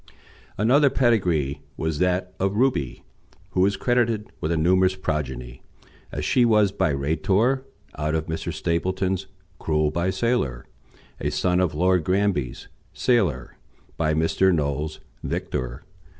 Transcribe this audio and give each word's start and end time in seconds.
Another 0.57 0.89
pedigree 0.89 1.61
was 1.77 1.99
that 1.99 2.33
of 2.39 2.55
Ruby, 2.55 3.03
who 3.51 3.63
is 3.67 3.77
credited 3.77 4.31
with 4.41 4.51
a 4.51 4.57
numerous 4.57 4.95
progeny, 4.95 5.61
as 6.11 6.25
she 6.25 6.43
was 6.43 6.71
by 6.71 6.91
Raytor 6.91 7.65
out 7.99 8.15
of 8.15 8.25
Mr. 8.25 8.51
Stapleton's 8.51 9.27
Cruel 9.59 9.91
by 9.91 10.09
Sailor, 10.09 10.65
a 11.19 11.29
son 11.29 11.59
of 11.59 11.75
Lord 11.75 12.03
Granby's 12.03 12.67
Sailor 12.93 13.57
by 13.95 14.15
Mr. 14.15 14.51
Noel's 14.51 15.01
Victor. 15.21 15.83